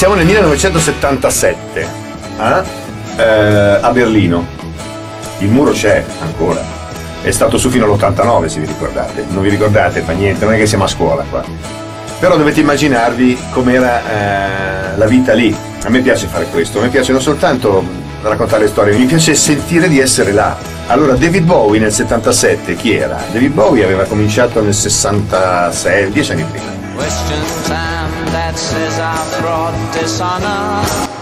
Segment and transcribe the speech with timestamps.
[0.00, 1.86] siamo nel 1977
[2.38, 2.62] eh?
[3.16, 4.46] Eh, a Berlino.
[5.40, 6.62] Il muro c'è ancora.
[7.20, 9.26] È stato su fino all'89 se vi ricordate.
[9.28, 11.44] Non vi ricordate, fa niente, non è che siamo a scuola qua.
[12.18, 15.54] Però dovete immaginarvi com'era eh, la vita lì.
[15.82, 17.84] A me piace fare questo, a me piace non soltanto
[18.22, 20.56] raccontare storie, mi piace sentire di essere là.
[20.90, 23.22] Allora, David Bowie nel 77, chi era?
[23.30, 26.66] David Bowie aveva cominciato nel 66, dieci anni prima.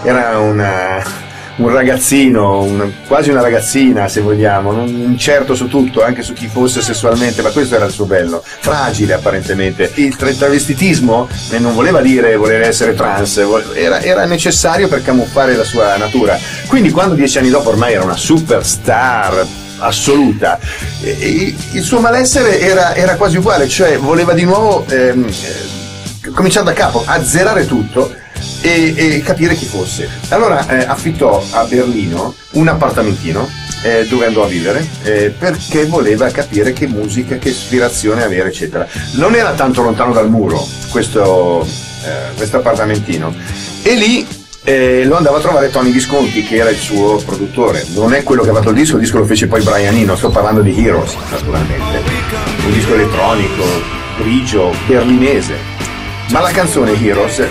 [0.01, 1.03] Era una,
[1.57, 6.47] un ragazzino, un, quasi una ragazzina se vogliamo, non incerto su tutto, anche su chi
[6.47, 9.91] fosse sessualmente, ma questo era il suo bello, fragile apparentemente.
[9.95, 11.27] Il travestitismo
[11.59, 13.39] non voleva dire voler essere trans,
[13.75, 16.39] era, era necessario per camuffare la sua natura.
[16.67, 19.45] Quindi quando dieci anni dopo ormai era una superstar,
[19.79, 20.59] assoluta.
[21.01, 26.73] il suo malessere era, era, quasi uguale, cioè voleva di nuovo ehm, eh, cominciare da
[26.73, 28.13] capo, azzerare tutto
[28.61, 30.09] e, e capire chi fosse.
[30.29, 33.47] Allora eh, affittò a Berlino un appartamentino
[33.81, 38.87] eh, dove andò a vivere eh, perché voleva capire che musica, che ispirazione avere, eccetera.
[39.13, 41.65] Non era tanto lontano dal muro questo,
[42.03, 43.33] eh, questo appartamentino
[43.83, 44.27] e lì
[44.69, 47.83] eh, lo andava a trovare Tony Visconti che era il suo produttore.
[47.95, 50.15] Non è quello che ha fatto il disco il disco lo fece poi Brian Eno.
[50.15, 52.03] Sto parlando di Heroes naturalmente.
[52.65, 53.63] Un disco elettronico
[54.19, 55.55] grigio berlinese.
[56.29, 57.41] Ma la canzone Heroes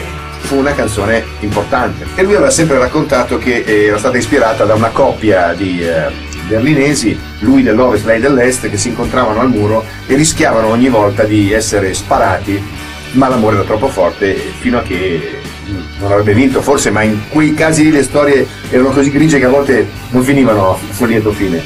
[0.42, 2.06] fu una canzone importante.
[2.14, 6.12] E lui aveva sempre raccontato che eh, era stata ispirata da una coppia di eh,
[6.47, 11.53] berlinesi, lui dell'ovest, lei dell'est, che si incontravano al muro e rischiavano ogni volta di
[11.53, 12.62] essere sparati,
[13.12, 15.47] ma l'amore era troppo forte fino a che
[16.00, 19.50] non avrebbe vinto forse, ma in quei casi le storie erano così grigie che a
[19.50, 21.62] volte non finivano a lieto fine.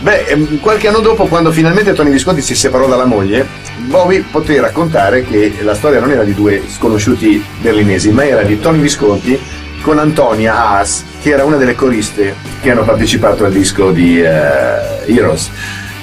[0.00, 3.46] Beh, ehm, qualche anno dopo, quando finalmente Tony Visconti si separò dalla moglie,
[3.86, 8.58] Bowie poté raccontare che la storia non era di due sconosciuti berlinesi, ma era di
[8.60, 9.38] Tony Visconti
[9.80, 15.10] con Antonia Haas, che era una delle coriste che hanno partecipato al disco di uh,
[15.10, 15.50] Heroes.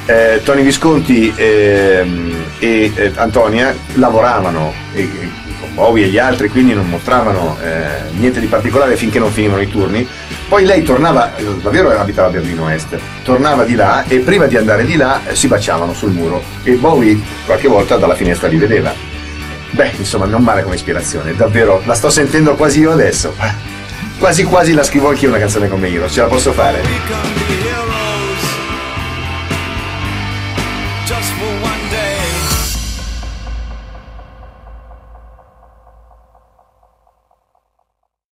[0.06, 5.10] Eh, Tony Visconti ehm, e eh, Antonia lavoravano e,
[5.74, 9.70] Bowie e gli altri quindi non mostravano eh, niente di particolare finché non finivano i
[9.70, 10.08] turni.
[10.48, 14.86] Poi lei tornava, davvero abitava a Berlino Est, tornava di là e prima di andare
[14.86, 18.94] di là eh, si baciavano sul muro e Bowie qualche volta dalla finestra li vedeva.
[19.72, 23.34] Beh, insomma, non male come ispirazione, davvero, la sto sentendo quasi io adesso.
[24.20, 27.63] Quasi quasi la scrivo anch'io una canzone come io, ce la posso fare?